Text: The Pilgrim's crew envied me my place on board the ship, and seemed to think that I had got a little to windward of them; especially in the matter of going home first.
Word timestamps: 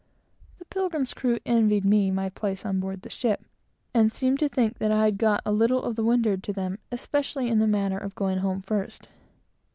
The 0.57 0.65
Pilgrim's 0.65 1.13
crew 1.13 1.37
envied 1.45 1.85
me 1.85 2.09
my 2.09 2.29
place 2.29 2.65
on 2.65 2.79
board 2.79 3.03
the 3.03 3.09
ship, 3.11 3.45
and 3.93 4.11
seemed 4.11 4.39
to 4.39 4.49
think 4.49 4.79
that 4.79 4.89
I 4.91 5.05
had 5.05 5.19
got 5.19 5.43
a 5.45 5.51
little 5.53 5.83
to 5.93 6.03
windward 6.03 6.49
of 6.49 6.55
them; 6.55 6.79
especially 6.91 7.49
in 7.49 7.59
the 7.59 7.67
matter 7.67 7.99
of 7.99 8.15
going 8.15 8.39
home 8.39 8.63
first. 8.63 9.09